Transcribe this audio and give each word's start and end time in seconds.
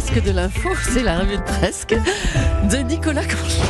presque 0.00 0.24
de 0.24 0.30
l'info, 0.30 0.70
c'est 0.82 1.02
la 1.02 1.18
revue 1.18 1.36
de 1.36 1.42
presque 1.42 1.94
de 2.70 2.76
Nicolas 2.78 3.22
Canchon. 3.22 3.62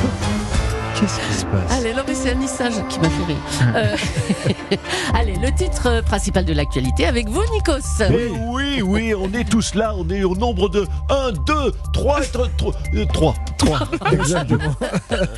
Qu'est-ce 0.95 1.19
qui 1.19 1.35
se 1.35 1.45
passe? 1.47 1.79
Allez, 1.79 1.93
non 1.93 2.03
mais 2.07 2.15
c'est 2.15 2.31
Anissage 2.31 2.75
qui 2.89 3.01
m'a 3.01 3.09
fait 3.09 3.25
rire. 3.25 3.37
Euh, 3.75 4.77
Allez, 5.15 5.35
le 5.35 5.53
titre 5.53 6.03
principal 6.05 6.45
de 6.45 6.53
l'actualité 6.53 7.07
avec 7.07 7.29
vous, 7.29 7.43
Nikos. 7.53 8.05
Eh 8.09 8.29
oui, 8.47 8.81
oui, 8.81 9.13
on 9.13 9.33
est 9.33 9.49
tous 9.49 9.75
là, 9.75 9.93
on 9.97 10.09
est 10.09 10.23
au 10.23 10.37
nombre 10.37 10.69
de 10.69 10.87
1, 11.09 11.33
2, 11.33 11.73
3, 11.93 12.21
3, 12.21 12.75
3. 13.13 13.35
Exactement. 14.13 14.75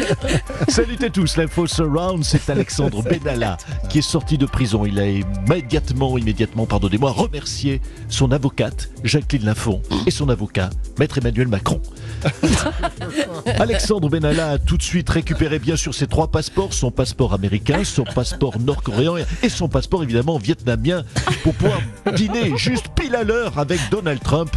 Salut 0.69 0.99
à 1.03 1.11
tous, 1.11 1.37
l'info 1.37 1.67
surround, 1.67 2.25
c'est 2.25 2.49
Alexandre 2.51 3.03
Benalla 3.03 3.57
qui 3.89 3.99
est 3.99 4.03
sorti 4.03 4.39
de 4.39 4.47
prison. 4.47 4.85
Il 4.87 4.99
a 4.99 5.07
immédiatement, 5.09 6.17
immédiatement, 6.19 6.67
pardonnez-moi, 6.67 7.11
remercié 7.11 7.81
son 8.09 8.33
avocate, 8.33 8.91
Jacqueline 9.05 9.47
Lafont, 9.47 9.83
et 10.07 10.11
son 10.11 10.29
avocat, 10.29 10.71
Maître 10.99 11.19
Emmanuel 11.19 11.49
Macron. 11.49 11.81
Alexandre 13.59 14.09
Benalla 14.09 14.53
a 14.53 14.59
tout 14.59 14.77
de 14.77 14.83
suite 14.83 15.11
récupéré 15.11 15.59
bien 15.59 15.77
sûr 15.77 15.95
ses 15.95 16.07
trois 16.07 16.29
passeports, 16.29 16.73
son 16.73 16.91
passeport 16.91 17.35
américain, 17.35 17.85
son 17.85 18.05
passeport 18.05 18.59
nord-coréen 18.61 19.15
et 19.43 19.49
son 19.49 19.69
passeport 19.69 20.03
évidemment 20.03 20.39
vietnamien 20.39 21.05
pour 21.43 21.55
pouvoir 21.55 21.81
dîner 22.15 22.57
juste 22.57 22.89
pile 23.13 23.17
à 23.17 23.25
l'heure 23.25 23.59
avec 23.59 23.81
Donald 23.91 24.23
Trump. 24.23 24.51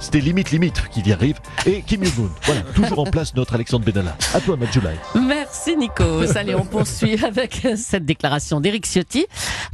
C'était 0.00 0.20
limite 0.20 0.50
limite 0.50 0.82
qu'il 0.88 1.06
y 1.06 1.12
arrive. 1.12 1.36
Et 1.66 1.82
Kim 1.82 2.04
Jong-un. 2.04 2.30
Voilà, 2.44 2.62
toujours 2.74 3.00
en 3.00 3.04
place 3.04 3.34
notre 3.34 3.54
Alexandre 3.54 3.84
Benalla. 3.84 4.16
À 4.34 4.40
toi, 4.40 4.56
Majulai. 4.56 4.96
Merci 5.14 5.76
Nikos. 5.76 6.26
Allez, 6.36 6.54
on 6.54 6.64
poursuit 6.64 7.22
avec 7.24 7.66
cette 7.76 8.04
déclaration 8.04 8.60
d'Éric 8.60 8.86
Ciotti. 8.86 9.26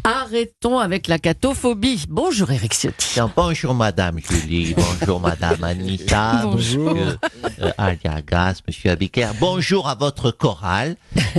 Arrêtons 0.05 0.79
avec 0.79 1.09
la 1.09 1.19
catophobie. 1.19 2.05
Bonjour 2.09 2.51
Éric 2.51 2.75
Ciotti. 2.75 3.21
Bonjour 3.35 3.75
Madame 3.75 4.19
Julie, 4.19 4.75
bonjour 4.75 5.21
Madame 5.21 5.63
Anita, 5.63 6.41
Bonjour. 6.43 6.95
Monsieur 6.95 7.21
euh, 7.63 7.73
Aliagas, 7.79 8.61
Monsieur 8.67 8.91
Abiker, 8.91 9.29
bonjour 9.41 9.89
à 9.89 9.95
votre 9.95 10.31
chorale. 10.31 10.97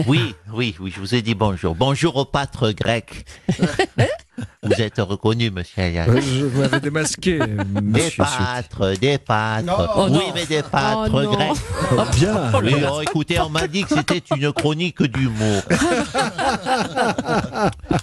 Oui, 0.07 0.33
oui, 0.53 0.75
oui, 0.79 0.93
je 0.95 0.99
vous 0.99 1.13
ai 1.15 1.21
dit 1.21 1.35
bonjour. 1.35 1.75
Bonjour 1.75 2.15
au 2.15 2.25
pâtre 2.25 2.71
grec. 2.71 3.25
Vous 4.63 4.73
êtes 4.81 4.97
reconnu, 4.99 5.49
Monsieur 5.49 5.81
Aliagas. 5.83 6.11
Euh, 6.11 6.21
Je 6.21 6.45
vous 6.45 6.61
avais 6.61 6.79
démasqué, 6.79 7.39
Des 7.39 7.63
monsieur 7.81 8.23
pâtres, 8.23 8.97
des 8.99 9.17
pâtres. 9.17 9.93
Oh 9.95 10.05
oui, 10.09 10.11
non. 10.13 10.21
mais 10.35 10.45
des 10.45 10.61
pâtres 10.61 11.11
Oh 11.13 11.21
non. 11.23 11.31
grecs. 11.31 11.57
Oh, 11.91 12.01
bien. 12.15 12.51
Oui, 12.63 12.73
oh, 12.91 13.01
écoutez, 13.01 13.39
on 13.39 13.49
m'a 13.49 13.67
dit 13.67 13.83
que 13.83 13.95
c'était 13.95 14.21
une 14.35 14.51
chronique 14.53 15.01
d'humour. 15.03 15.61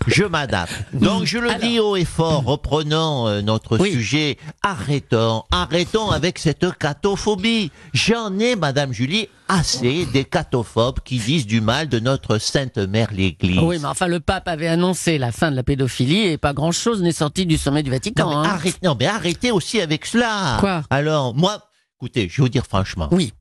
Je 0.07 0.25
m'adapte. 0.25 0.73
Donc, 0.93 1.25
je 1.25 1.39
le 1.39 1.55
dis 1.61 1.79
haut 1.81 1.97
et 1.97 2.05
fort, 2.05 2.45
reprenons 2.45 3.29
euh, 3.29 3.43
notre 3.43 3.79
Oui. 3.79 3.93
sujet. 3.93 4.39
Arrêtons, 4.63 5.45
arrêtons 5.51 6.11
avec 6.11 6.39
cette 6.39 6.67
catophobie. 6.79 7.71
J'en 7.93 8.39
ai, 8.39 8.57
Madame 8.57 8.93
Julie, 8.93 9.29
assez 9.49 10.07
des 10.07 10.25
catophobes 10.25 11.01
qui 11.05 11.19
disent 11.19 11.47
du 11.47 11.61
mal 11.61 11.89
de 11.89 11.99
notre 11.99 12.39
Sainte 12.39 12.79
Mère 12.79 13.13
l'Église. 13.13 13.59
Oui, 13.61 13.79
mais 13.81 13.87
enfin, 13.89 14.07
le 14.07 14.21
pape 14.21 14.49
avait 14.49 14.69
annoncé 14.69 15.19
la 15.19 15.33
fin 15.33 15.51
de 15.51 15.57
la 15.57 15.63
pédophilie 15.63 16.27
et 16.29 16.39
pas 16.39 16.53
grand-chose 16.53 17.03
n'est 17.03 17.13
sorti 17.13 17.47
du 17.47 17.57
sommet 17.59 17.83
du 17.83 17.91
Vatican. 17.91 18.31
Non 18.31 18.43
mais, 18.43 18.49
hein. 18.49 18.53
arrête- 18.53 18.83
non, 18.83 18.97
mais 18.99 19.07
arrêtez 19.07 19.51
aussi 19.51 19.81
avec 19.81 20.07
cela. 20.07 20.57
Quoi? 20.61 20.83
Alors, 20.91 21.35
moi, 21.35 21.71
écoutez, 21.99 22.29
je 22.29 22.37
vais 22.39 22.43
vous 22.45 22.49
dire 22.49 22.67
franchement. 22.67 23.09
Oui. 23.11 23.33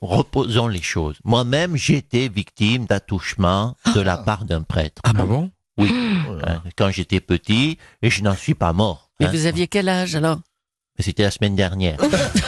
Reposons 0.00 0.68
les 0.68 0.80
choses. 0.80 1.16
Moi-même, 1.24 1.74
j'ai 1.76 1.96
été 1.96 2.28
victime 2.28 2.86
d'attouchement 2.86 3.76
de 3.96 4.00
la 4.00 4.16
part 4.16 4.44
d'un 4.44 4.62
prêtre. 4.62 5.02
Ah 5.04 5.12
bon? 5.12 5.50
Oui. 5.76 5.92
Hein, 6.46 6.62
Quand 6.76 6.90
j'étais 6.90 7.18
petit, 7.20 7.78
et 8.00 8.08
je 8.08 8.22
n'en 8.22 8.36
suis 8.36 8.54
pas 8.54 8.72
mort. 8.72 9.10
Mais 9.18 9.26
hein. 9.26 9.30
vous 9.32 9.46
aviez 9.46 9.66
quel 9.66 9.88
âge 9.88 10.14
alors? 10.14 10.38
C'était 11.00 11.24
la 11.24 11.32
semaine 11.32 11.56
dernière. 11.56 11.98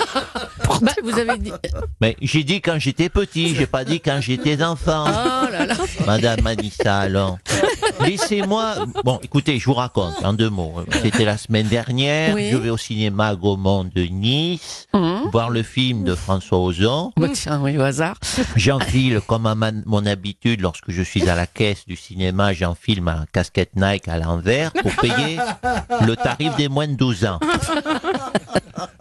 Bah, 0.84 0.92
Vous 1.02 1.18
avez 1.18 1.38
dit. 1.38 1.52
Mais 2.00 2.16
j'ai 2.20 2.44
dit 2.44 2.60
quand 2.60 2.78
j'étais 2.78 3.08
petit, 3.08 3.54
j'ai 3.54 3.66
pas 3.66 3.84
dit 3.84 4.00
quand 4.00 4.20
j'étais 4.20 4.62
enfant. 4.62 5.05
Oh 5.06 5.50
là 5.50 5.67
là. 5.67 5.74
Madame 6.06 6.42
Manissa, 6.42 6.98
alors. 6.98 7.39
Laissez-moi. 8.07 8.75
Bon, 9.05 9.19
écoutez, 9.23 9.59
je 9.59 9.65
vous 9.67 9.75
raconte 9.75 10.25
en 10.25 10.33
deux 10.33 10.51
mots. 10.51 10.75
C'était 11.03 11.25
la 11.25 11.37
semaine 11.37 11.67
dernière. 11.69 12.35
Oui. 12.35 12.51
Je 12.51 12.57
vais 12.57 12.70
au 12.70 12.77
cinéma 12.77 13.35
Gaumont 13.35 13.85
de 13.85 14.03
Nice 14.03 14.87
Hum. 14.92 15.29
voir 15.33 15.51
le 15.51 15.63
film 15.63 16.05
de 16.05 16.15
François 16.15 16.59
Ozon. 16.59 17.13
Bah, 17.17 17.29
tiens, 17.33 17.61
oui, 17.61 17.77
au 17.79 17.83
hasard. 17.83 18.17
J'enfile, 18.57 19.20
comme 19.27 19.47
à 19.47 19.55
ma- 19.55 19.73
mon 19.87 20.07
habitude, 20.07 20.61
lorsque 20.61 20.91
je 20.91 21.03
suis 21.03 21.29
à 21.29 21.35
la 21.35 21.47
caisse 21.47 21.85
du 21.87 21.97
cinéma, 21.97 22.53
j'enfile 22.53 23.03
ma 23.03 23.25
casquette 23.33 23.75
Nike 23.77 24.09
à 24.09 24.19
l'envers 24.19 24.73
pour 24.73 24.95
payer 24.97 25.39
le 26.07 26.15
tarif 26.17 26.55
des 26.57 26.69
moins 26.69 26.86
de 26.89 26.95
12 26.95 27.25
ans. 27.25 27.41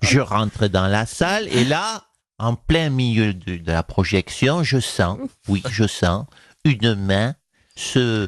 Je 0.01 0.19
rentre 0.19 0.67
dans 0.67 0.87
la 0.87 1.05
salle 1.05 1.47
et 1.49 1.63
là, 1.63 2.03
en 2.39 2.55
plein 2.55 2.89
milieu 2.89 3.33
de, 3.33 3.57
de 3.57 3.71
la 3.71 3.83
projection, 3.83 4.63
je 4.63 4.79
sens, 4.79 5.17
oui, 5.47 5.63
je 5.69 5.85
sens 5.87 6.25
une 6.65 6.95
main 6.95 7.35
se 7.75 8.27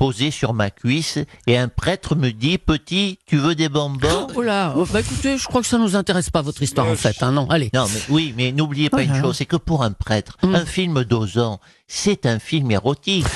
poser 0.00 0.30
sur 0.30 0.54
ma 0.54 0.70
cuisse 0.70 1.18
et 1.46 1.58
un 1.58 1.68
prêtre 1.68 2.16
me 2.16 2.30
dit, 2.30 2.56
petit, 2.56 3.18
tu 3.26 3.36
veux 3.36 3.54
des 3.54 3.68
bonbons? 3.68 4.28
Oh 4.34 4.40
là, 4.40 4.72
oh, 4.74 4.86
bah 4.90 5.00
écoutez, 5.00 5.36
je 5.36 5.44
crois 5.44 5.60
que 5.60 5.66
ça 5.66 5.76
nous 5.76 5.94
intéresse 5.94 6.30
pas 6.30 6.40
votre 6.40 6.62
histoire 6.62 6.86
en 6.88 6.96
fait. 6.96 7.22
Hein, 7.22 7.32
non, 7.32 7.46
allez. 7.50 7.68
Non, 7.74 7.84
mais 7.92 8.00
oui, 8.08 8.32
mais 8.34 8.50
n'oubliez 8.50 8.88
pas 8.88 8.96
Oh 8.96 9.00
une 9.02 9.12
là. 9.12 9.20
chose, 9.20 9.36
c'est 9.36 9.44
que 9.44 9.56
pour 9.56 9.82
un 9.82 9.92
prêtre, 9.92 10.38
Mm. 10.42 10.54
un 10.54 10.64
film 10.64 11.04
d'Ozon, 11.04 11.58
c'est 11.92 12.24
un 12.24 12.38
film 12.38 12.70
érotique. 12.70 13.26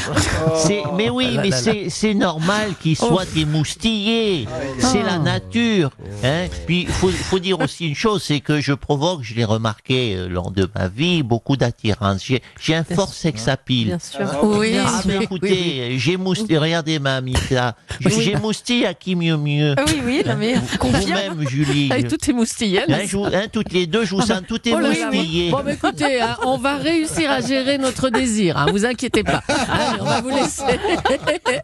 C'est, 0.55 0.85
mais 0.97 1.11
oui, 1.11 1.37
mais 1.43 1.51
c'est, 1.91 2.15
normal 2.15 2.75
qu'il 2.81 2.97
Oh. 3.01 3.07
soit 3.09 3.27
émoustillé. 3.37 4.47
C'est 4.79 5.03
la 5.03 5.19
nature. 5.19 5.91
Hein. 6.23 6.47
Puis, 6.65 6.83
il 6.83 6.89
faut, 6.89 7.09
faut 7.09 7.41
dire 7.41 7.59
aussi 7.59 7.89
une 7.89 7.97
chose, 7.97 8.23
c'est 8.23 8.39
que 8.39 8.61
je 8.61 8.73
provoque, 8.73 9.23
je 9.25 9.35
l'ai 9.35 9.45
remarqué 9.45 10.15
euh, 10.15 10.29
lors 10.29 10.53
de 10.53 10.69
ma 10.77 10.87
vie, 10.87 11.25
beaucoup 11.25 11.57
d'attirance. 11.57 12.25
J'ai, 12.25 12.75
un 12.77 12.85
fort 12.85 13.13
sex 13.13 13.49
appeal. 13.49 13.99
sûr. 14.01 14.21
Oui, 14.45 14.77
Ah, 14.79 15.03
mais 15.05 15.19
oui, 15.19 15.25
écoutez, 15.25 15.89
oui, 15.91 15.99
j'ai 15.99 16.17
moustillé, 16.17 16.57
regardez 16.59 17.01
ma 17.01 17.21
Mita, 17.21 17.75
Oui. 18.05 18.13
j'ai 18.21 18.37
moustillé 18.37 18.87
à 18.87 18.95
qui 18.95 19.17
mieux 19.17 19.37
mieux. 19.37 19.75
oui. 19.79 19.85
Oui, 19.95 20.01
oui, 20.07 20.23
non, 20.27 20.37
mais. 20.39 20.55
Vous-même, 20.81 21.49
Julie. 21.49 21.91
Avec 21.91 22.07
toutes 22.09 22.25
ces 22.25 22.33
moustillelles. 22.33 22.93
Hein, 22.93 23.31
hein, 23.33 23.47
toutes 23.53 23.73
les 23.73 23.89
deux, 23.89 24.05
je 24.05 24.15
vous 24.15 24.23
sens 24.23 24.43
toutes 24.47 24.69
Oh 24.73 24.79
là 24.79 24.91
là. 24.91 24.95
émoustillées. 25.13 25.51
Bon, 25.51 25.63
bah, 25.65 25.73
écoutez, 25.73 26.21
hein, 26.21 26.37
on 26.45 26.57
va 26.57 26.77
réussir 26.77 27.31
à 27.33 27.41
gérer 27.41 27.79
notre 27.79 28.11
désir. 28.11 28.44
Hein, 28.51 28.67
vous 28.71 28.85
inquiétez 28.85 29.23
pas. 29.23 29.43
Allez, 29.49 30.01
on 30.01 30.05
va 30.05 30.21
vous 30.21 30.31
laisser. 30.31 30.63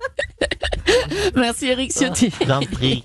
Merci 1.36 1.66
Eric 1.66 1.92
Ciotti. 1.92 2.32
Je 2.40 2.44
vous 2.44 2.50
en 2.50 2.60
prie. 2.60 3.04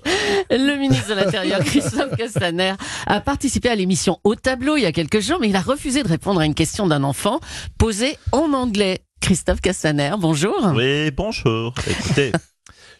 Le 0.50 0.76
ministre 0.76 1.10
de 1.10 1.14
l'Intérieur, 1.14 1.60
Christophe 1.60 2.16
Castaner, 2.16 2.74
a 3.06 3.20
participé 3.20 3.68
à 3.68 3.74
l'émission 3.74 4.18
Au 4.24 4.34
tableau 4.34 4.76
il 4.76 4.82
y 4.82 4.86
a 4.86 4.92
quelques 4.92 5.20
jours, 5.20 5.38
mais 5.40 5.48
il 5.48 5.56
a 5.56 5.60
refusé 5.60 6.02
de 6.02 6.08
répondre 6.08 6.40
à 6.40 6.46
une 6.46 6.54
question 6.54 6.86
d'un 6.86 7.04
enfant 7.04 7.40
posée 7.78 8.18
en 8.32 8.52
anglais. 8.52 9.00
Christophe 9.20 9.60
Castaner, 9.60 10.12
bonjour. 10.18 10.72
Oui, 10.74 11.10
bonjour. 11.10 11.74
Écoutez, 11.88 12.32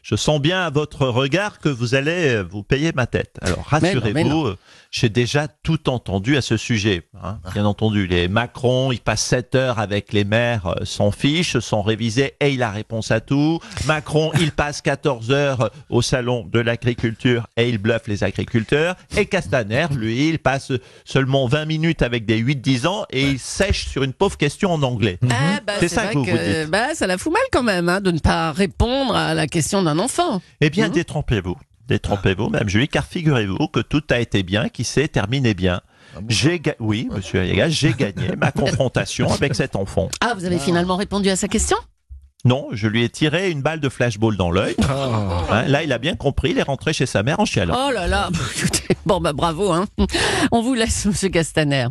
je 0.09 0.15
sens 0.15 0.41
bien 0.41 0.61
à 0.63 0.71
votre 0.71 1.09
regard 1.09 1.59
que 1.59 1.69
vous 1.69 1.97
allez 1.97 2.37
euh, 2.37 2.43
vous 2.49 2.63
payer 2.63 2.93
ma 2.95 3.07
tête. 3.09 3.35
Alors 3.43 3.65
rassurez-vous, 3.67 4.47
euh, 4.47 4.57
j'ai 4.93 5.09
déjà 5.09 5.49
tout 5.49 5.91
entendu 5.91 6.37
à 6.37 6.43
ce 6.43 6.57
sujet. 6.57 7.03
hein. 7.25 7.39
Bien 7.55 7.65
entendu, 7.67 8.07
les 8.07 8.29
Macron, 8.29 8.93
il 8.93 9.01
passe 9.01 9.23
7 9.25 9.57
heures 9.57 9.79
avec 9.81 10.13
les 10.13 10.23
maires 10.23 10.69
euh, 10.69 10.85
sans 10.85 11.11
fiche, 11.11 11.59
sans 11.59 11.83
réviser 11.83 12.35
et 12.39 12.51
il 12.51 12.63
a 12.63 12.71
réponse 12.71 13.11
à 13.11 13.19
tout. 13.21 13.59
Macron, 13.87 14.31
il 14.41 14.53
passe 14.53 14.81
14 14.81 15.33
heures 15.33 15.61
euh, 15.63 15.69
au 15.91 16.03
salon 16.03 16.47
de 16.53 16.61
l'agriculture 16.61 17.49
et 17.57 17.69
il 17.69 17.79
bluffe 17.79 18.07
les 18.07 18.23
agriculteurs. 18.23 18.95
Et 19.17 19.27
Castaner, 19.27 19.89
lui, 19.91 20.29
il 20.29 20.39
passe 20.39 20.71
seulement 21.05 21.49
20 21.49 21.65
minutes 21.65 22.03
avec 22.03 22.27
des 22.27 22.41
8-10 22.41 22.87
ans 22.87 23.07
et 23.11 23.23
il 23.31 23.39
sèche 23.41 23.89
sur 23.89 24.05
une 24.05 24.13
pauvre 24.13 24.37
question 24.37 24.73
en 24.73 24.83
anglais. 24.85 25.19
Ah, 25.29 25.59
bah, 25.67 25.73
C'est 25.81 25.89
c'est 25.89 25.95
ça 25.97 26.05
vrai 26.05 26.13
que 26.15 26.19
vous 26.21 26.25
que, 26.27 26.31
vous 26.31 26.37
dites. 26.63 26.71
bah, 26.71 26.95
ça 26.95 27.09
la 27.09 27.19
fout 27.19 27.33
mal 27.33 27.43
quand 27.51 27.65
même 27.65 27.89
hein, 27.89 28.01
de 28.01 28.13
ne 28.13 28.21
pas 28.21 28.53
répondre 28.53 29.17
à 29.17 29.35
la 29.35 29.49
question 29.49 29.83
d'un 29.83 29.96
enfant. 29.99 30.41
Eh 30.61 30.71
bien, 30.71 30.87
Mhm. 30.89 30.93
détrompez-vous. 30.95 31.57
Détrompez-vous, 31.89 32.49
Madame 32.49 32.69
Julie, 32.69 32.89
car 32.89 33.05
figurez-vous 33.07 33.69
que 33.69 33.81
tout 33.81 34.03
a 34.11 34.19
été 34.19 34.43
bien, 34.43 34.69
qui 34.69 34.83
s'est 34.83 35.07
terminé 35.09 35.55
bien. 35.55 35.81
J'ai 36.29 36.59
ga- 36.59 36.75
oui, 36.81 37.09
Monsieur 37.13 37.41
Ayagas, 37.41 37.69
j'ai 37.69 37.93
gagné 37.93 38.31
ma 38.37 38.51
confrontation 38.51 39.31
avec 39.33 39.55
cet 39.55 39.77
enfant. 39.77 40.09
Ah, 40.21 40.35
vous 40.37 40.45
avez 40.45 40.59
finalement 40.59 40.97
répondu 40.97 41.29
à 41.29 41.37
sa 41.37 41.47
question? 41.47 41.77
Non, 42.45 42.69
je 42.73 42.87
lui 42.87 43.03
ai 43.03 43.09
tiré 43.09 43.51
une 43.51 43.61
balle 43.61 43.81
de 43.81 43.89
flashball 43.89 44.37
dans 44.37 44.51
l'œil. 44.53 44.77
Hein, 45.51 45.65
là, 45.67 45.83
il 45.83 45.93
a 45.93 45.99
bien 45.99 46.15
compris, 46.15 46.51
il 46.53 46.59
est 46.59 46.63
rentré 46.63 46.93
chez 46.93 47.07
sa 47.07 47.23
mère 47.25 47.41
en 47.41 47.45
chialant. 47.45 47.77
Oh 47.89 47.91
là 47.91 48.07
là, 48.07 48.31
écoutez, 48.57 48.97
bon 49.05 49.21
bah 49.21 49.33
bravo, 49.33 49.73
hein. 49.73 49.87
On 50.53 50.63
vous 50.63 50.75
laisse, 50.75 51.07
Monsieur 51.07 51.29
Castaner. 51.29 51.87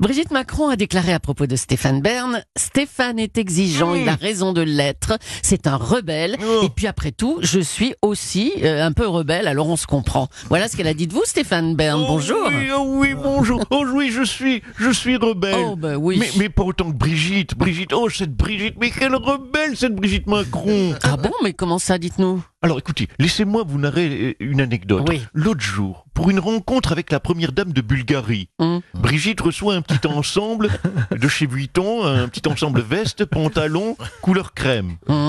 Brigitte 0.00 0.30
Macron 0.30 0.68
a 0.68 0.76
déclaré 0.76 1.12
à 1.12 1.20
propos 1.20 1.46
de 1.46 1.56
Stéphane 1.56 2.00
Bern, 2.00 2.42
Stéphane 2.56 3.18
est 3.18 3.38
exigeant, 3.38 3.94
il 3.94 4.08
a 4.08 4.14
raison 4.14 4.52
de 4.52 4.62
l'être, 4.62 5.18
c'est 5.42 5.66
un 5.66 5.76
rebelle, 5.76 6.36
Oh. 6.42 6.62
et 6.64 6.68
puis 6.70 6.86
après 6.86 7.12
tout, 7.12 7.38
je 7.40 7.60
suis 7.60 7.94
aussi 8.02 8.52
euh, 8.62 8.84
un 8.84 8.92
peu 8.92 9.06
rebelle, 9.06 9.46
alors 9.48 9.68
on 9.68 9.76
se 9.76 9.86
comprend. 9.86 10.28
Voilà 10.48 10.68
ce 10.68 10.76
qu'elle 10.76 10.86
a 10.88 10.94
dit 10.94 11.06
de 11.06 11.12
vous, 11.12 11.22
Stéphane 11.24 11.76
Bern, 11.76 12.00
bonjour. 12.06 12.38
Oh 12.44 12.48
oui, 12.50 12.68
oh 12.74 12.84
oui, 12.98 13.14
bonjour. 13.14 13.62
Oh 13.70 13.84
oui, 13.94 14.10
je 14.10 14.22
suis, 14.22 14.62
je 14.78 14.90
suis 14.90 15.16
rebelle. 15.16 15.54
Oh 15.58 15.76
bah 15.76 15.96
oui. 15.96 16.16
Mais, 16.18 16.28
mais 16.38 16.48
pas 16.48 16.62
autant 16.62 16.90
que 16.90 16.96
Brigitte. 16.96 17.56
Brigitte, 17.56 17.92
oh 17.92 18.08
cette 18.10 18.34
Brigitte, 18.36 18.74
mais 18.80 18.90
quelle 18.90 19.14
rebelle 19.14 19.76
cette 19.76 19.94
Brigitte 19.94 20.26
Macron. 20.26 20.94
Ah 21.02 21.16
bon, 21.16 21.32
mais 21.42 21.52
comment 21.52 21.78
ça, 21.78 21.98
dites-nous? 21.98 22.42
Alors 22.60 22.78
écoutez, 22.78 23.08
laissez-moi 23.18 23.64
vous 23.66 23.78
narrer 23.78 24.08
euh, 24.08 24.34
une 24.40 24.60
anecdote. 24.60 25.04
Oui. 25.08 25.20
L'autre 25.32 25.60
jour, 25.62 26.06
pour 26.14 26.30
une 26.30 26.38
rencontre 26.38 26.92
avec 26.92 27.10
la 27.10 27.20
première 27.20 27.52
dame 27.52 27.72
de 27.72 27.80
Bulgarie. 27.80 28.48
Mm. 28.58 28.78
Brigitte 28.94 29.40
reçoit 29.40 29.74
un 29.74 29.82
petit 29.82 30.06
ensemble 30.06 30.68
de 31.10 31.28
chez 31.28 31.46
Vuitton, 31.46 32.04
un 32.04 32.28
petit 32.28 32.48
ensemble 32.48 32.80
veste, 32.80 33.24
pantalon, 33.24 33.96
couleur 34.20 34.54
crème. 34.54 34.96
Hum, 35.08 35.21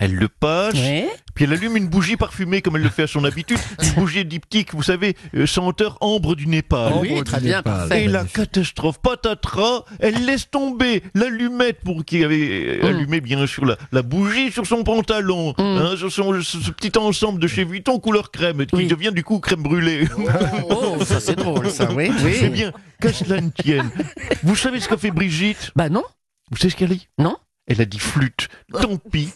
Elle 0.00 0.14
le 0.14 0.28
passe, 0.28 0.74
oui. 0.74 1.04
puis 1.34 1.44
elle 1.44 1.52
allume 1.52 1.76
une 1.76 1.86
bougie 1.86 2.16
parfumée 2.16 2.62
comme 2.62 2.76
elle 2.76 2.82
le 2.82 2.88
fait 2.88 3.02
à 3.02 3.06
son 3.06 3.22
habitude, 3.24 3.58
une 3.82 3.90
bougie 3.92 4.24
diptyque, 4.24 4.72
vous 4.74 4.82
savez, 4.82 5.14
euh, 5.36 5.46
senteur 5.46 5.98
ambre 6.00 6.34
du 6.34 6.46
Népal. 6.46 6.92
Oh, 6.96 7.00
oui, 7.02 7.22
très 7.22 7.38
du 7.38 7.44
bien, 7.48 7.58
Népal. 7.58 7.72
parfait. 7.88 8.04
Et 8.04 8.08
la 8.08 8.24
catastrophe, 8.24 8.98
patatras, 9.02 9.84
elle 9.98 10.24
laisse 10.24 10.50
tomber 10.50 11.02
l'allumette 11.14 11.80
pour 11.84 12.04
qui 12.04 12.24
avait 12.24 12.80
Mm. 12.82 12.86
allumé 12.86 13.20
bien 13.20 13.46
sûr 13.46 13.64
la, 13.66 13.76
la 13.92 14.02
bougie 14.02 14.50
sur 14.50 14.66
son 14.66 14.82
pantalon, 14.84 15.50
Mm. 15.58 15.62
hein, 15.62 15.94
sur 15.98 16.10
son, 16.10 16.32
ce, 16.40 16.58
ce 16.60 16.70
petit 16.70 16.96
ensemble 16.98 17.38
de 17.38 17.46
chez 17.46 17.64
Vuitton 17.64 17.98
couleur 18.00 18.30
crème, 18.30 18.64
qui 18.66 18.74
Oui. 18.76 18.86
devient 18.86 19.12
du 19.14 19.22
coup 19.22 19.38
crème 19.38 19.62
brûlée. 19.62 20.08
Oh, 20.70 20.96
ça 21.04 21.20
c'est 21.20 21.36
drôle, 21.36 21.70
ça, 21.70 21.92
oui. 21.92 22.10
Eh 22.42 22.48
bien, 22.48 22.72
qu'à 23.00 23.12
cela 23.12 23.40
ne 23.40 23.50
tienne, 23.50 23.90
vous 24.42 24.56
savez 24.56 24.80
ce 24.80 24.88
qu'a 24.88 24.96
fait 24.96 25.10
Brigitte? 25.10 25.72
Bah 25.76 25.88
non. 25.90 26.04
Vous 26.50 26.56
savez 26.56 26.70
ce 26.70 26.76
qu'elle 26.76 26.92
a 26.92 26.94
dit? 26.94 27.08
Non. 27.18 27.36
Elle 27.66 27.80
a 27.80 27.84
dit 27.84 27.98
flûte, 28.00 28.48
tant 28.72 28.96
pis, 28.96 29.28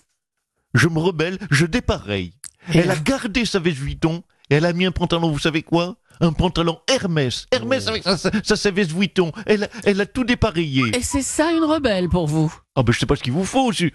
je 0.74 0.88
me 0.88 0.98
rebelle, 0.98 1.38
je 1.50 1.66
dépareille. 1.66 2.32
Et 2.72 2.78
Elle 2.78 2.90
a 2.90 2.96
gardé 2.96 3.44
sa 3.44 3.58
veste 3.58 3.78
Vuitton 3.78 4.22
et 4.50 4.56
elle 4.56 4.64
a 4.66 4.72
mis 4.72 4.86
un 4.86 4.92
pantalon, 4.92 5.30
vous 5.30 5.38
savez 5.38 5.62
quoi? 5.62 5.96
Un 6.20 6.32
pantalon 6.32 6.78
Hermès. 6.88 7.46
Hermès 7.50 7.86
avec 7.88 8.02
sa, 8.04 8.16
sa, 8.56 8.70
veste 8.70 8.92
Vuitton. 8.92 9.32
Elle, 9.46 9.64
a- 9.64 9.68
elle 9.84 10.00
a 10.00 10.06
tout 10.06 10.24
dépareillé. 10.24 10.96
Et 10.96 11.02
c'est 11.02 11.22
ça 11.22 11.50
une 11.52 11.64
rebelle 11.64 12.08
pour 12.08 12.26
vous? 12.28 12.54
Ah 12.76 12.82
ben 12.82 12.92
je 12.92 12.98
sais 13.00 13.06
pas 13.06 13.16
ce 13.16 13.22
qu'il 13.22 13.32
vous 13.32 13.44
faut 13.44 13.66
aussi. 13.66 13.92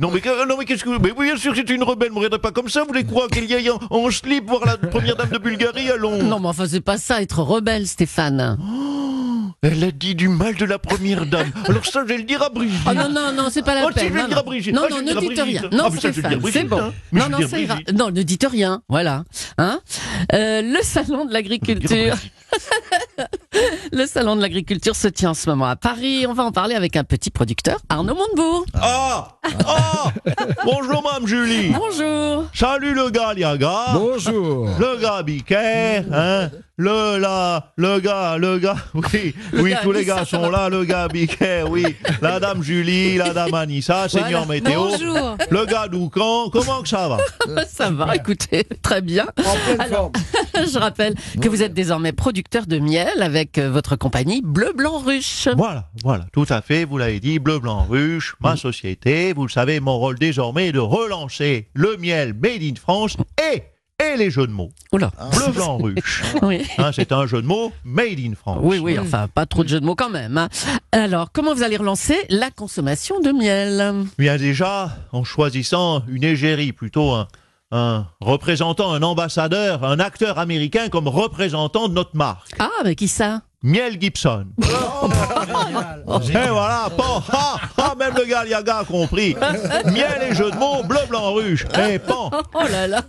Euh, 0.00 0.04
Non 0.06 0.10
mais, 0.12 0.20
que- 0.20 0.48
non 0.48 0.56
mais 0.56 0.64
qu'est-ce 0.64 0.84
que 0.84 0.90
vous... 0.90 0.98
Mais 1.00 1.10
oui, 1.16 1.26
bien 1.26 1.36
sûr 1.36 1.52
c'est 1.56 1.68
une 1.70 1.82
rebelle, 1.82 2.10
ne 2.10 2.14
me 2.14 2.18
regardez 2.18 2.38
pas 2.38 2.52
comme 2.52 2.68
ça, 2.68 2.82
vous 2.82 2.88
voulez 2.88 3.04
croire 3.04 3.28
qu'elle 3.28 3.46
y 3.46 3.54
aille 3.54 3.70
en, 3.70 3.78
en 3.90 4.10
slip 4.10 4.48
voir 4.48 4.64
la 4.64 4.76
première 4.76 5.16
dame 5.16 5.30
de 5.30 5.38
Bulgarie, 5.38 5.90
allons 5.90 6.22
Non, 6.22 6.38
mais 6.40 6.48
enfin, 6.48 6.66
c'est 6.68 6.80
pas 6.80 6.98
ça, 6.98 7.20
être 7.20 7.40
rebelle, 7.42 7.86
Stéphane. 7.86 8.56
Elle 9.60 9.82
a 9.82 9.90
dit 9.90 10.14
du 10.14 10.28
mal 10.28 10.54
de 10.54 10.64
la 10.64 10.78
première 10.78 11.26
dame. 11.26 11.50
Alors 11.68 11.84
ça, 11.84 12.02
je 12.02 12.06
vais 12.06 12.18
le 12.18 12.22
dire 12.22 12.40
à 12.44 12.48
Brigitte. 12.48 12.78
Oh 12.88 12.94
non, 12.94 13.08
non, 13.08 13.32
non, 13.32 13.48
c'est 13.50 13.62
pas 13.64 13.74
la 13.74 13.86
Oh, 13.86 13.88
si, 13.88 13.94
peine. 13.98 14.08
je 14.08 14.12
vais 14.12 14.18
non, 14.20 14.22
le 14.22 14.28
dire 14.28 14.38
à. 14.38 14.42
Brigitte. 14.44 14.74
Non, 14.74 14.82
Ah, 14.84 14.88
non, 14.94 15.02
ne 15.02 15.16
à 15.16 15.20
dites 15.20 15.40
rien. 15.40 15.62
Non, 15.72 15.82
Ah, 15.82 15.86
à 15.88 15.90
Stéphane, 15.96 16.40
c'est 16.52 16.62
bon. 16.64 16.78
hein. 16.80 16.92
Non, 17.10 17.28
non, 17.28 17.48
ça 17.48 17.56
à 17.56 17.58
ira. 17.58 17.78
Non, 17.92 18.10
ne 18.12 18.22
dites 18.22 18.46
rien. 18.48 18.82
Voilà. 18.88 19.24
Hein 19.58 19.80
Euh, 20.32 20.62
le 20.62 20.78
salon 20.82 21.24
de 21.24 21.30
à 21.30 21.32
l'agriculture. 21.32 22.14
Le 23.92 24.06
salon 24.06 24.36
de 24.36 24.40
l'agriculture 24.42 24.94
se 24.96 25.08
tient 25.08 25.30
en 25.30 25.34
ce 25.34 25.48
moment 25.48 25.66
à 25.66 25.76
Paris. 25.76 26.26
On 26.28 26.32
va 26.34 26.44
en 26.44 26.52
parler 26.52 26.74
avec 26.74 26.96
un 26.96 27.04
petit 27.04 27.30
producteur, 27.30 27.78
Arnaud 27.88 28.14
Montebourg. 28.14 28.64
Ah 28.74 29.28
Ah 29.66 30.12
Bonjour, 30.64 31.02
Mme 31.02 31.26
Julie. 31.26 31.70
Bonjour. 31.70 32.44
Salut 32.54 32.94
le 32.94 33.10
gars 33.10 33.34
Liaga. 33.34 33.86
Bonjour. 33.94 34.68
Le 34.78 34.96
gars 35.00 35.22
Biquet, 35.22 36.04
hein 36.12 36.50
Le 36.76 37.18
là, 37.18 37.72
le 37.76 37.98
gars, 38.00 38.36
le 38.38 38.58
gars, 38.58 38.76
oui, 38.94 39.34
Le 39.52 39.62
oui, 39.62 39.70
gars 39.70 39.80
tous 39.82 39.92
les 39.92 39.98
Anissa, 40.00 40.14
gars 40.14 40.24
ça 40.24 40.26
sont 40.38 40.50
là, 40.50 40.68
le 40.68 40.84
gars 40.84 41.08
Biquet, 41.08 41.62
oui, 41.68 41.96
la 42.22 42.38
dame 42.38 42.62
Julie, 42.62 43.16
la 43.16 43.30
dame 43.34 43.54
Anissa, 43.54 44.08
Seigneur 44.08 44.46
Météo, 44.46 44.88
Bonjour. 44.90 45.36
le 45.50 45.64
gars 45.66 45.88
Doucan, 45.88 46.50
comment 46.50 46.82
que 46.82 46.88
ça 46.88 47.08
va? 47.08 47.18
Ça 47.68 47.90
va, 47.90 48.14
écoutez, 48.14 48.64
très 48.82 49.00
bien. 49.00 49.26
En 49.38 49.54
pleine 49.66 49.80
Alors- 49.80 50.12
forme. 50.12 50.12
Je 50.72 50.78
rappelle 50.78 51.14
que 51.40 51.48
vous 51.48 51.62
êtes 51.62 51.74
désormais 51.74 52.12
producteur 52.12 52.66
de 52.66 52.78
miel 52.78 53.22
avec 53.22 53.58
euh, 53.58 53.70
votre 53.70 53.96
compagnie 53.96 54.42
Bleu 54.42 54.72
Blanc 54.74 54.98
Ruche. 54.98 55.48
Voilà, 55.56 55.88
voilà, 56.02 56.26
tout 56.32 56.46
à 56.48 56.60
fait, 56.62 56.84
vous 56.84 56.98
l'avez 56.98 57.20
dit, 57.20 57.38
Bleu 57.38 57.58
Blanc 57.58 57.86
Ruche, 57.88 58.34
ma 58.40 58.56
société, 58.56 59.32
vous 59.32 59.44
le 59.44 59.50
savez, 59.50 59.80
mon 59.80 59.98
rôle 59.98 60.18
désormais 60.18 60.68
est 60.68 60.72
de 60.72 60.78
relancer 60.78 61.68
le 61.74 61.96
miel 61.96 62.34
made 62.34 62.62
in 62.62 62.74
France 62.80 63.16
et, 63.52 63.62
et 64.02 64.16
les 64.16 64.30
jeux 64.30 64.46
de 64.46 64.52
mots. 64.52 64.70
Oula. 64.92 65.10
Bleu 65.36 65.52
Blanc 65.52 65.76
Ruche, 65.82 66.22
Oui. 66.42 66.62
hein, 66.78 66.90
c'est 66.92 67.12
un 67.12 67.26
jeu 67.26 67.42
de 67.42 67.46
mots 67.46 67.72
made 67.84 68.18
in 68.20 68.34
France. 68.34 68.58
Oui, 68.62 68.78
oui, 68.78 68.98
enfin, 68.98 69.28
pas 69.28 69.46
trop 69.46 69.64
de 69.64 69.68
jeux 69.68 69.80
de 69.80 69.86
mots 69.86 69.94
quand 69.96 70.10
même. 70.10 70.36
hein. 70.38 70.48
Alors, 70.92 71.30
comment 71.32 71.54
vous 71.54 71.62
allez 71.62 71.76
relancer 71.76 72.16
la 72.30 72.50
consommation 72.50 73.20
de 73.20 73.30
miel? 73.32 74.04
Bien 74.18 74.36
déjà, 74.36 74.96
en 75.12 75.24
choisissant 75.24 76.02
une 76.08 76.24
égérie, 76.24 76.72
plutôt 76.72 77.12
un, 77.12 77.28
un 77.70 78.06
représentant, 78.20 78.92
un 78.92 79.02
ambassadeur, 79.02 79.84
un 79.84 80.00
acteur 80.00 80.38
américain 80.38 80.88
comme 80.88 81.08
représentant 81.08 81.88
de 81.88 81.94
notre 81.94 82.16
marque. 82.16 82.54
Ah, 82.58 82.70
mais 82.84 82.94
qui 82.94 83.08
ça? 83.08 83.42
Miel 83.62 84.00
Gibson. 84.00 84.46
Et 84.58 86.48
voilà, 86.48 86.88
pan, 86.96 87.22
ah, 87.32 87.56
ah, 87.76 87.94
même 87.98 88.14
le 88.16 88.24
gars 88.24 88.44
Liaga 88.44 88.78
a 88.78 88.84
compris. 88.84 89.34
Miel 89.86 90.28
et 90.30 90.34
jeu 90.34 90.50
de 90.52 90.56
mots, 90.56 90.82
bleu, 90.84 91.00
blanc, 91.08 91.32
ruche. 91.34 91.66
Et 91.90 91.98
pan. 91.98 92.30
Oh 92.54 92.60
là 92.70 92.86
là 92.86 93.02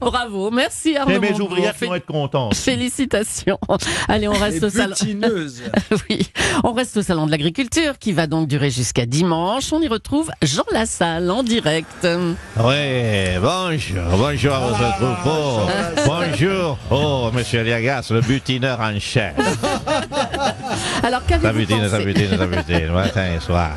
Bravo, 0.00 0.50
merci 0.52 0.96
Arnaud 0.96 1.14
Et 1.16 1.18
mes 1.18 1.30
Montebourg. 1.30 1.50
ouvrières 1.50 1.74
Fé- 1.74 1.86
vont 1.86 1.94
être 1.96 2.06
contentes. 2.06 2.54
Félicitations. 2.54 3.58
Allez, 4.06 4.28
on 4.28 4.32
reste 4.32 4.62
au 4.62 4.70
salon. 4.70 4.94
butineuse. 4.98 5.62
Oui, 6.08 6.30
on 6.64 6.72
reste 6.72 6.96
au 6.98 7.02
salon 7.02 7.26
de 7.26 7.30
l'agriculture 7.32 7.98
qui 7.98 8.12
va 8.12 8.26
donc 8.26 8.46
durer 8.46 8.70
jusqu'à 8.70 9.04
dimanche. 9.04 9.72
On 9.72 9.80
y 9.80 9.88
retrouve 9.88 10.30
Jean 10.42 10.64
Lassalle 10.72 11.28
en 11.30 11.42
direct. 11.42 12.06
Oui, 12.06 13.36
bonjour, 13.40 14.04
bonjour 14.16 14.54
à 14.54 14.60
votre 14.60 14.96
troupeau. 14.96 16.06
Bonjour, 16.06 16.78
oh, 16.90 17.30
monsieur 17.34 17.62
Liagas, 17.62 18.08
le 18.10 18.20
butineur 18.20 18.80
en 18.80 18.98
chef. 19.00 19.34
Alors, 21.02 21.24
qu'avez-vous 21.26 21.66
pensé 21.66 22.04
butine, 22.04 22.36
ça 22.36 22.46
butine, 22.46 22.92
matin 22.92 23.24
et 23.36 23.40
soir. 23.44 23.70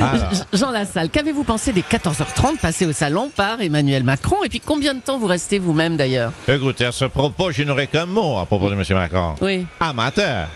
Alors, 0.00 0.30
Jean 0.52 0.70
Lassalle, 0.70 1.08
qu'avez-vous 1.10 1.44
pensé 1.44 1.72
des 1.72 1.82
14h30 1.82 2.58
passées 2.60 2.86
au 2.86 2.92
salon 2.92 3.30
par 3.34 3.60
Emmanuel 3.60 4.04
Macron 4.04 4.36
Et 4.44 4.48
puis 4.48 4.60
combien 4.60 4.94
de 4.94 5.00
temps 5.00 5.18
vous 5.18 5.26
restez 5.26 5.58
vous-même 5.58 5.96
d'ailleurs? 5.96 6.32
Écoutez, 6.48 6.84
à 6.86 6.92
ce 6.92 7.04
propos, 7.06 7.50
je 7.52 7.62
n'aurai 7.62 7.86
qu'un 7.86 8.06
mot 8.06 8.38
à 8.38 8.46
propos 8.46 8.70
de 8.70 8.74
monsieur 8.74 8.94
Macron. 8.94 9.34
Oui. 9.40 9.66
Amateur. 9.80 10.48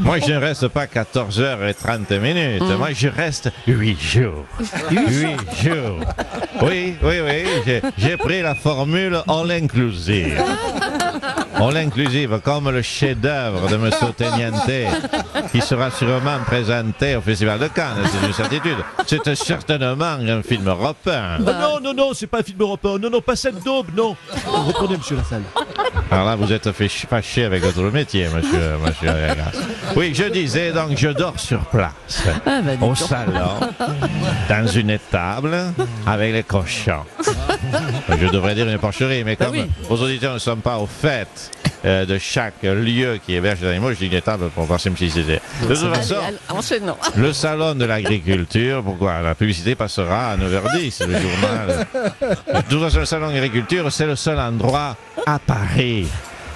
Moi, 0.00 0.18
je 0.18 0.32
ne 0.32 0.38
reste 0.38 0.66
pas 0.68 0.86
14h30 0.86 2.18
minutes. 2.18 2.62
Mm. 2.62 2.74
Moi, 2.78 2.88
je 2.94 3.06
reste 3.06 3.48
8 3.68 4.00
jours. 4.00 4.44
8 4.90 5.06
jours. 5.64 6.00
Oui, 6.62 6.96
oui, 7.00 7.14
oui. 7.24 7.44
j'ai- 7.64 7.82
J'ai 7.96 8.16
pris 8.16 8.42
la 8.42 8.56
formule 8.56 9.18
all 9.28 9.50
inclusive. 9.52 10.42
All 11.54 11.76
inclusive, 11.76 12.40
comme 12.44 12.70
le 12.70 12.82
chef-d'œuvre 12.82 13.68
de 13.68 13.74
M. 13.74 13.90
Teniente, 14.16 14.70
qui 15.52 15.60
sera 15.60 15.90
sûrement 15.90 16.38
présenté 16.46 17.16
au 17.16 17.20
Festival 17.20 17.58
de 17.58 17.68
Cannes, 17.68 18.02
c'est 18.10 18.26
une 18.26 18.32
certitude. 18.32 18.78
C'est 19.06 19.34
certainement 19.34 20.16
un 20.18 20.42
film 20.42 20.68
européen. 20.68 21.38
Bah. 21.40 21.52
Oh 21.62 21.80
non, 21.80 21.92
non, 21.92 21.94
non, 21.94 22.10
c'est 22.14 22.26
pas 22.26 22.40
un 22.40 22.42
film 22.42 22.60
européen. 22.60 22.98
Non, 22.98 23.10
non, 23.10 23.20
pas 23.20 23.36
cette 23.36 23.62
daube, 23.62 23.88
non. 23.96 24.16
Reprenez, 24.46 24.96
monsieur 24.96 25.16
Lassalle. 25.16 25.42
Alors 26.10 26.26
là, 26.26 26.36
vous 26.36 26.52
êtes 26.52 26.70
fâché 26.72 27.44
avec 27.44 27.62
votre 27.62 27.82
métier, 27.92 28.26
monsieur, 28.34 28.76
monsieur. 28.84 29.12
Oui, 29.96 30.12
je 30.14 30.24
disais, 30.24 30.72
donc, 30.72 30.96
je 30.96 31.08
dors 31.08 31.38
sur 31.38 31.60
place. 31.66 32.24
Ah, 32.46 32.60
bah, 32.62 32.72
au 32.86 32.94
salon, 32.94 33.60
dans 34.48 34.66
une 34.66 34.90
étable, 34.90 35.56
avec 36.06 36.32
les 36.32 36.42
cochons. 36.42 37.04
Je 38.20 38.26
devrais 38.28 38.54
dire 38.54 38.68
une 38.68 38.78
porcherie, 38.78 39.24
mais 39.24 39.36
Bah 39.36 39.46
comme 39.46 39.54
oui. 39.56 39.66
vos 39.88 39.96
auditeurs 39.96 40.34
ne 40.34 40.38
sont 40.38 40.56
pas 40.56 40.78
au 40.78 40.86
fait 40.86 41.50
euh, 41.84 42.04
de 42.06 42.18
chaque 42.18 42.62
lieu 42.62 43.18
qui 43.24 43.34
héberge 43.34 43.60
les 43.62 43.68
animaux, 43.68 43.90
je 43.92 43.96
dis 43.98 44.06
une 44.06 44.14
étable 44.14 44.48
pour 44.50 44.64
voir 44.64 44.80
simplicité. 44.80 45.40
De 45.62 45.74
toute 45.74 45.94
façon, 45.94 46.16
le 47.16 47.32
salon 47.32 47.74
de 47.74 47.84
l'agriculture, 47.84 48.82
pourquoi? 48.82 49.20
La 49.20 49.34
publicité 49.34 49.74
passera 49.74 50.32
à 50.32 50.36
9h10, 50.36 51.06
le 51.06 51.12
journal. 51.20 51.86
De 52.20 52.60
toute 52.70 52.82
façon, 52.82 52.98
le 53.00 53.04
salon 53.04 53.28
de 53.28 53.32
l'agriculture, 53.34 53.90
c'est 53.90 54.06
le 54.06 54.16
seul 54.16 54.38
endroit 54.38 54.96
à 55.26 55.38
Paris. 55.38 56.06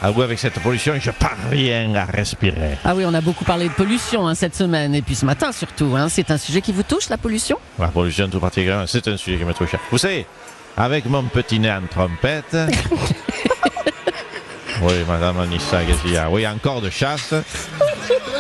À 0.03 0.11
vous, 0.11 0.21
avec 0.21 0.39
cette 0.39 0.59
pollution, 0.61 0.93
je 1.01 1.11
parviens 1.11 1.95
à 1.95 2.05
respirer. 2.05 2.77
Ah 2.85 2.95
oui, 2.95 3.05
on 3.07 3.15
a 3.15 3.23
beaucoup 3.23 3.45
parlé 3.47 3.67
de 3.69 3.73
pollution 3.73 4.29
hein, 4.29 4.35
cette 4.35 4.55
semaine 4.55 4.95
et 4.95 5.01
puis 5.01 5.15
ce 5.15 5.25
matin 5.25 5.53
surtout. 5.53 5.95
hein. 5.97 6.09
C'est 6.11 6.31
un 6.31 6.37
sujet 6.37 6.61
qui 6.61 6.73
vous 6.73 6.83
touche, 6.83 7.09
la 7.09 7.17
pollution? 7.17 7.57
La 7.79 7.89
pollution, 7.89 8.29
tout 8.29 8.39
particulièrement, 8.39 8.85
c'est 8.87 9.09
un 9.09 9.17
sujet 9.17 9.39
qui 9.39 9.45
me 9.45 9.55
touche. 9.55 9.71
Vous 9.91 9.97
savez, 9.97 10.27
avec 10.77 11.07
mon 11.07 11.25
petit 11.25 11.59
nez 11.59 11.71
en 11.73 11.83
trompette. 11.91 12.55
oui, 14.83 14.95
madame 15.09 15.41
Anissa, 15.41 15.83
qu'est-ce 15.85 16.03
qu'il 16.03 16.13
y 16.13 16.17
a 16.17 16.29
Oui, 16.31 16.47
encore 16.47 16.81
de 16.81 16.91
chasse, 16.91 17.35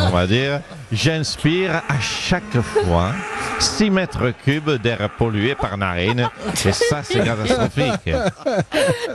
on 0.00 0.10
va 0.10 0.26
dire. 0.26 0.60
J'inspire 0.92 1.82
à 1.88 1.98
chaque 2.00 2.60
fois 2.60 3.10
6 3.58 3.90
mètres 3.90 4.32
cubes 4.44 4.70
d'air 4.70 5.10
pollué 5.18 5.56
par 5.56 5.76
narine. 5.76 6.28
Et 6.64 6.70
ça, 6.72 7.00
c'est 7.02 7.24
catastrophique. 7.24 8.14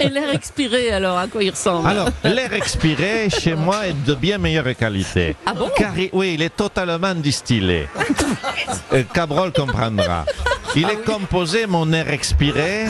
Et 0.02 0.10
l'air 0.10 0.34
expiré, 0.34 0.92
alors, 0.92 1.18
à 1.18 1.28
quoi 1.28 1.42
il 1.44 1.52
ressemble? 1.52 1.88
Alors, 1.88 2.10
l'air 2.26 2.52
expiré 2.54 3.30
chez 3.30 3.56
moi 3.56 3.88
est 3.88 3.94
de 4.06 4.16
bien 4.16 4.38
meilleure 4.38 4.76
qualité. 4.76 5.38
Ah 5.46 5.54
bon? 5.54 5.70
Car 5.78 5.98
il- 5.98 6.10
oui, 6.12 6.34
il 6.34 6.42
est 6.42 6.56
totalement 6.56 7.16
distillé. 7.16 7.88
Euh, 8.94 9.04
Cabrol 9.14 9.54
comprendra. 9.54 10.26
Il 10.76 10.90
est 10.90 11.04
composé, 11.06 11.68
mon 11.68 11.92
air 11.92 12.10
expiré, 12.10 12.86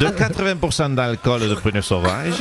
de 0.00 0.06
80% 0.06 0.94
d'alcool 0.94 1.48
de 1.48 1.54
prune 1.54 1.80
sauvage, 1.82 2.38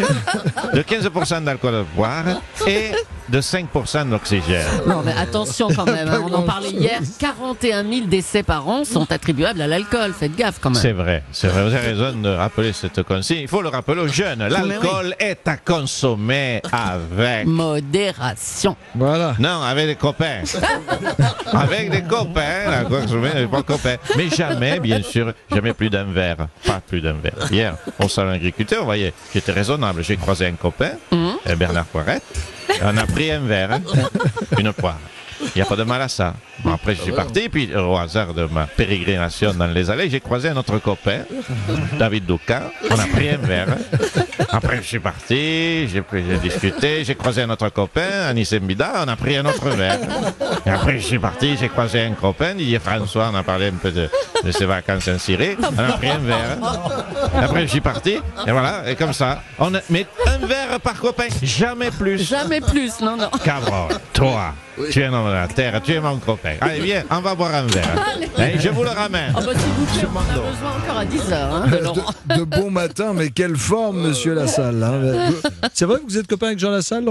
de 0.73 0.81
15% 0.81 1.43
d'alcool 1.43 1.73
de 1.73 1.83
poire 1.95 2.25
et 2.67 2.91
de 3.29 3.41
5% 3.41 4.09
d'oxygène. 4.09 4.65
Non, 4.87 5.01
mais 5.03 5.13
attention 5.13 5.69
quand 5.75 5.85
même, 5.85 6.07
hein, 6.07 6.21
on 6.29 6.33
en 6.33 6.43
parlait 6.43 6.71
hier. 6.71 6.99
41 7.19 7.83
000 7.83 8.07
décès 8.07 8.43
par 8.43 8.67
an 8.67 8.83
sont 8.85 9.11
attribuables 9.11 9.61
à 9.61 9.67
l'alcool. 9.67 10.13
Faites 10.13 10.35
gaffe 10.35 10.59
quand 10.59 10.71
même. 10.71 10.81
C'est 10.81 10.91
vrai, 10.91 11.23
c'est 11.31 11.47
vrai. 11.47 11.63
Vous 11.63 11.73
avez 11.73 11.93
raison 11.93 12.17
de 12.19 12.29
rappeler 12.29 12.73
cette 12.73 13.03
consigne. 13.03 13.39
Il 13.41 13.47
faut 13.47 13.61
le 13.61 13.69
rappeler 13.69 14.01
aux 14.01 14.07
jeunes. 14.07 14.47
L'alcool 14.47 15.15
est 15.19 15.47
à 15.47 15.57
consommer 15.57 16.61
avec. 16.71 17.47
Modération. 17.47 18.75
Voilà. 18.95 19.35
Non, 19.39 19.61
avec 19.61 19.87
des 19.87 19.95
copains. 19.95 20.43
avec 21.53 21.89
des 21.89 22.03
copains, 22.03 22.71
à 22.71 22.83
consommer 22.83 23.29
avec 23.29 23.49
pas 23.49 23.57
de 23.57 23.63
copains. 23.63 23.95
Mais 24.17 24.29
jamais, 24.29 24.79
bien 24.79 25.01
sûr, 25.01 25.33
jamais 25.51 25.73
plus 25.73 25.89
d'un 25.89 26.05
verre. 26.05 26.47
Pas 26.65 26.81
plus 26.85 27.01
d'un 27.01 27.13
verre. 27.13 27.51
Hier, 27.51 27.75
au 27.99 28.07
salon 28.07 28.31
agriculteur, 28.31 28.79
vous 28.79 28.85
voyez, 28.85 29.13
j'étais 29.33 29.51
raisonnable. 29.51 30.03
J'ai 30.03 30.17
croisé 30.17 30.47
un 30.47 30.53
copain, 30.53 30.91
euh, 31.13 31.55
Bernard 31.55 31.85
Poirette. 31.85 32.23
On 32.83 32.97
a 32.97 33.05
pris 33.05 33.31
un 33.31 33.41
verre, 33.41 33.79
une 34.59 34.73
poire. 34.73 34.99
Il 35.55 35.57
n'y 35.57 35.61
a 35.61 35.65
pas 35.65 35.75
de 35.75 35.83
mal 35.83 36.01
à 36.01 36.07
ça. 36.07 36.33
Bon, 36.63 36.73
après, 36.73 36.95
je 36.95 37.01
suis 37.01 37.11
parti, 37.11 37.49
puis 37.49 37.69
au 37.75 37.97
hasard 37.97 38.33
de 38.33 38.45
ma 38.45 38.65
pérégrination 38.65 39.53
dans 39.53 39.67
les 39.67 39.89
allées, 39.89 40.09
j'ai 40.09 40.19
croisé 40.19 40.49
un 40.49 40.57
autre 40.57 40.77
copain, 40.79 41.19
David 41.99 42.25
Doucan. 42.25 42.61
On 42.89 42.99
a 42.99 43.05
pris 43.07 43.29
un 43.29 43.37
verre. 43.37 43.77
Après, 44.49 44.77
je 44.77 44.87
suis 44.87 44.99
parti, 44.99 45.87
j'ai 45.87 46.03
discuté, 46.41 47.03
j'ai 47.03 47.15
croisé 47.15 47.41
un 47.41 47.49
autre 47.49 47.69
copain, 47.69 48.27
Anis 48.29 48.51
Mbida, 48.53 49.03
on 49.05 49.07
a 49.07 49.15
pris 49.15 49.35
un 49.37 49.45
autre 49.45 49.69
verre. 49.69 49.99
Et 50.65 50.69
après, 50.69 50.99
je 50.99 51.05
suis 51.05 51.19
parti, 51.19 51.57
j'ai 51.59 51.69
croisé 51.69 52.01
un 52.01 52.11
copain, 52.13 52.53
Didier 52.55 52.79
François, 52.79 53.29
on 53.31 53.35
a 53.35 53.43
parlé 53.43 53.67
un 53.67 53.73
peu 53.81 53.91
de, 53.91 54.09
de 54.43 54.51
ses 54.51 54.65
vacances 54.65 55.07
en 55.07 55.17
Syrie, 55.17 55.57
on 55.59 55.79
a 55.79 55.93
pris 55.93 56.09
un 56.09 56.19
verre. 56.19 56.57
Après, 57.41 57.61
je 57.63 57.67
suis 57.67 57.81
parti, 57.81 58.19
et 58.47 58.51
voilà, 58.51 58.89
et 58.89 58.95
comme 58.95 59.13
ça. 59.13 59.41
On 59.59 59.73
a, 59.75 59.79
mais 59.89 60.05
un 60.27 60.45
verre 60.45 60.79
par 60.81 60.99
copain, 60.99 61.27
jamais 61.41 61.91
plus. 61.91 62.19
Jamais 62.27 62.61
plus, 62.61 62.99
non, 63.01 63.17
non. 63.17 63.29
Cabron, 63.43 63.87
toi, 64.13 64.53
tu 64.91 65.01
es 65.01 65.05
un 65.05 65.13
homme 65.13 65.32
la 65.33 65.47
terre, 65.47 65.81
tu 65.83 65.93
es 65.93 65.99
mon 65.99 66.17
copain. 66.17 66.55
Allez, 66.61 66.79
viens, 66.81 67.03
on 67.09 67.19
va 67.19 67.33
boire 67.35 67.53
un 67.55 67.63
verre. 67.67 67.95
Et 68.39 68.59
je 68.59 68.69
vous 68.69 68.83
le 68.83 68.89
ramène. 68.89 69.33
Ah 69.35 69.39
bah, 69.41 69.51
s'il 69.51 69.71
vous 69.73 69.85
plaît, 69.85 70.03
a 70.03 70.51
besoin 70.51 70.71
encore 70.83 70.97
à 70.99 71.05
10 71.05 71.33
heures 71.33 71.55
hein, 71.55 71.67
de 71.67 71.77
Laurent. 71.83 72.11
De, 72.29 72.35
de 72.35 72.43
bon 72.43 72.69
matin, 72.71 73.13
mais 73.15 73.29
quelle 73.31 73.57
forme, 73.57 73.99
monsieur 74.07 74.33
Lassalle. 74.35 74.81
hein. 74.83 75.31
C'est 75.73 75.85
vrai 75.85 75.97
que 75.97 76.03
vous 76.05 76.17
êtes 76.17 76.27
copain 76.27 76.47
avec 76.47 76.59
Jean 76.59 76.69
Lassalle 76.71 77.01